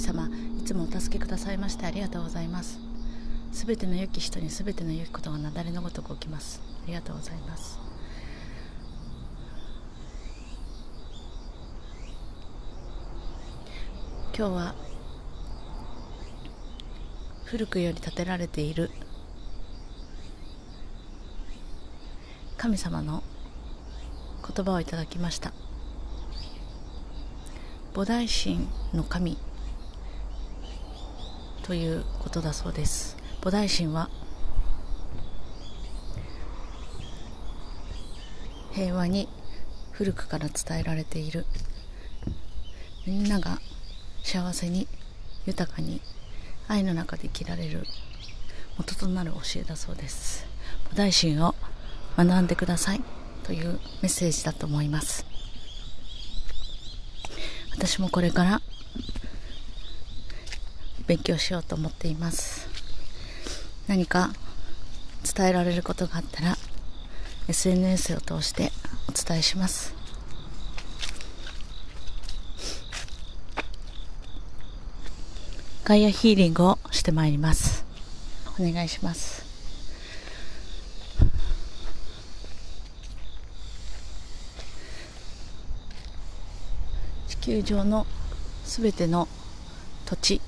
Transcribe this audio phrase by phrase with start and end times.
[0.00, 2.78] 様いつもお助けくださいましてありがとうございます。
[3.52, 6.60] すべての良き人にすべての良きことがなだれのごとく起きます。
[6.84, 7.78] ありがとうございます。
[14.36, 14.74] 今日は
[17.44, 18.90] 古くより建てられている
[22.56, 23.22] 神様の
[24.46, 25.52] 言葉をいただきました。
[27.92, 29.36] 菩提心の神
[31.70, 33.16] ということだそうです。
[33.40, 34.10] 菩提心は？
[38.72, 39.28] 平和に
[39.92, 41.46] 古くから伝えられている。
[43.06, 43.60] みんなが
[44.24, 44.88] 幸せに
[45.46, 46.00] 豊かに
[46.66, 47.84] 愛の中で生きられる。
[48.76, 50.48] 元となる教えだそうです。
[50.90, 51.54] 菩提心を
[52.16, 53.02] 学んでください。
[53.44, 55.24] というメッセージだと思います。
[57.70, 58.60] 私もこれから
[61.10, 62.68] 勉強しようと思っています。
[63.88, 64.30] 何か
[65.34, 66.56] 伝えられることがあったら
[67.48, 68.70] SNS を通して
[69.08, 69.92] お伝えします。
[75.82, 77.84] ガイアヒーリングをしてまいります。
[78.60, 79.44] お願いします。
[87.26, 88.06] 地球上の
[88.64, 89.26] すべての
[90.06, 90.40] 土地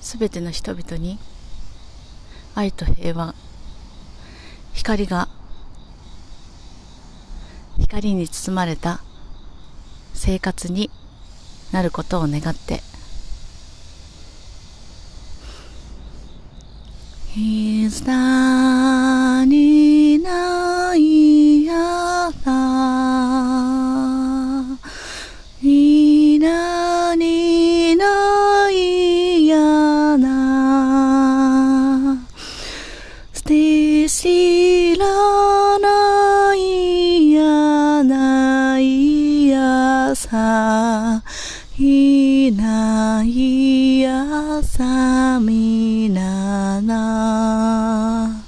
[0.00, 1.18] すべての人々に
[2.54, 3.34] 愛と平和
[4.72, 5.28] 光が
[7.78, 9.00] 光に包まれた
[10.14, 10.90] 生活に
[11.72, 12.82] なることを願って
[17.36, 19.77] 「Is d
[33.48, 41.22] 捨て知らないやないやさ」
[41.80, 46.82] いないやさみな。
[46.82, 48.44] な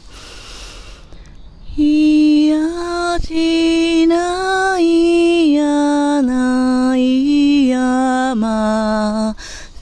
[1.78, 9.34] いやしないやないやま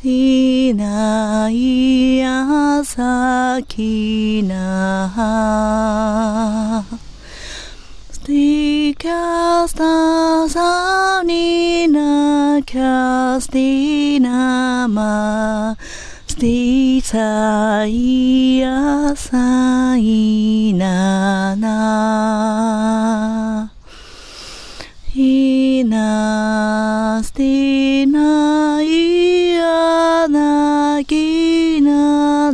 [0.04, 5.10] いないやさきな
[8.10, 9.84] スティキャスタ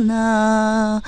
[0.05, 1.03] ナナ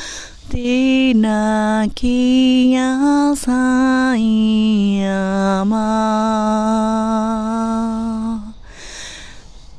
[0.49, 6.95] ティナキヤサイヤマ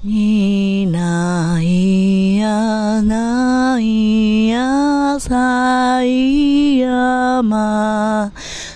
[0.04, 1.60] いな。
[1.60, 8.30] いやないやさいやま。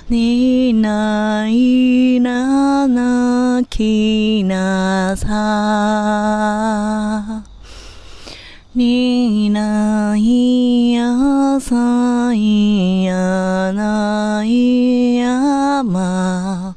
[0.09, 7.52] にないななきなさ。
[8.75, 16.75] にないやさいやないやま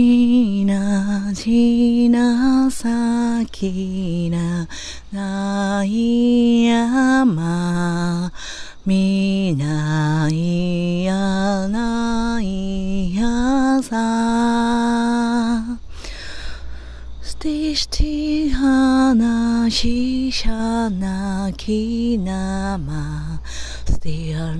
[0.00, 4.68] みなじなさきな
[5.10, 8.32] ないやま
[8.86, 15.64] みないやないやさ。
[17.20, 23.40] スティシティハナシシャナキナマ
[23.84, 24.54] スティア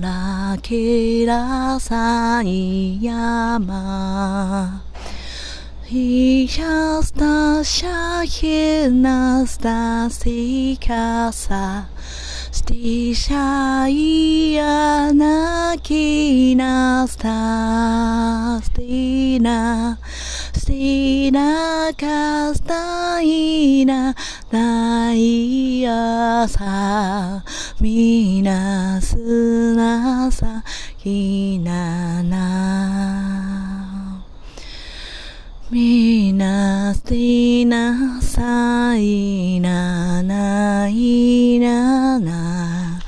[0.53, 4.88] ラキラサイヤマ
[5.89, 11.89] ヒシャスタシャヒナスタシカサ
[12.51, 19.97] スティシャイヤナキナスタスティナ
[20.53, 24.13] スしなかしたいな、
[24.51, 27.43] ない朝、
[27.81, 30.63] みなすなさ、
[30.97, 33.39] ひなな。
[35.71, 36.33] み
[37.09, 43.01] なしなさいな、ないなな。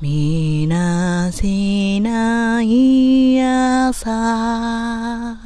[0.00, 5.36] みなしない朝。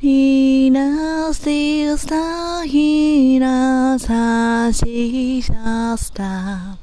[0.00, 6.78] みなしさひなさしさした。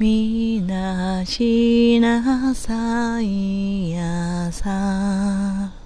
[0.00, 5.81] みなしなさいやさ。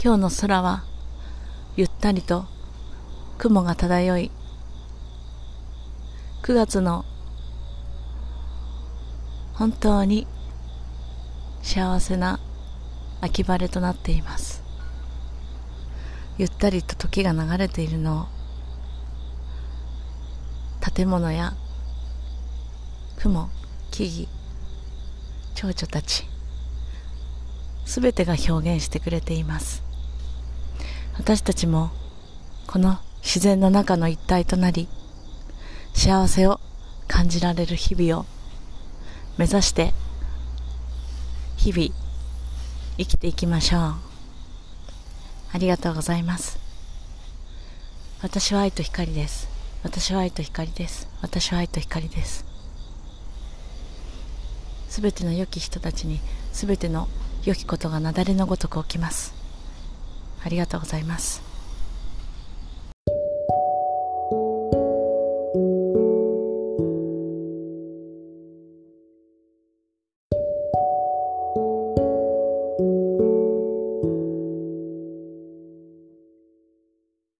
[0.00, 0.84] 今日の空は
[1.76, 2.44] ゆったりと
[3.36, 4.30] 雲が漂い
[6.42, 7.04] 9月の
[9.54, 10.28] 本当に
[11.62, 12.38] 幸せな
[13.20, 14.62] 秋晴れとなっています。
[16.38, 18.26] ゆったりと時が流れているのを
[20.94, 21.54] 建物や
[23.16, 23.50] 雲
[23.90, 24.28] 木々
[25.56, 26.24] 蝶々たち
[27.84, 29.87] すべてが表現してくれています。
[31.18, 31.90] 私たちも
[32.66, 34.88] この自然の中の一体となり
[35.92, 36.60] 幸せを
[37.08, 38.26] 感じられる日々を
[39.36, 39.92] 目指して
[41.56, 41.94] 日々
[42.96, 43.94] 生きていきましょう。
[45.52, 46.58] ありがとうございます。
[48.22, 49.48] 私は愛と光です。
[49.82, 51.08] 私は愛と光です。
[51.20, 52.44] 私は愛と光です。
[54.88, 56.20] すべての良き人たちに
[56.52, 57.08] すべての
[57.44, 59.37] 良きことが雪崩のごとく起きます。
[60.42, 61.47] ありがとうございます。